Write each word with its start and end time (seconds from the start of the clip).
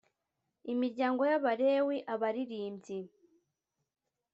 imiryango 0.73 1.21
y 1.29 1.33
abalewi 1.37 1.97
abaririmbyi 2.13 2.99